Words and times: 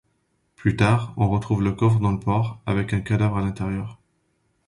Plus 0.55 0.75
tard, 0.75 1.13
on 1.15 1.29
retrouve 1.29 1.61
le 1.61 1.73
coffre 1.73 1.99
dans 1.99 2.11
le 2.11 2.19
port, 2.19 2.59
avec 2.65 2.91
un 2.91 3.01
cadavre 3.01 3.37
à 3.37 3.41
l'intérieur. 3.41 3.99